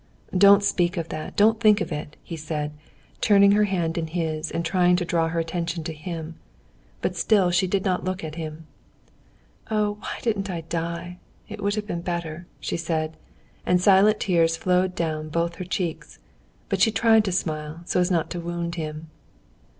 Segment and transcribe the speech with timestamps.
[0.35, 2.71] "Don't speak of that, don't think of it," he said,
[3.21, 6.39] turning her hand in his, and trying to draw her attention to him;
[7.03, 8.65] but still she did not look at him.
[9.69, 11.19] "Oh, why didn't I die!
[11.47, 13.15] it would have been better," she said,
[13.63, 16.17] and silent tears flowed down both her cheeks;
[16.67, 19.11] but she tried to smile, so as not to wound him.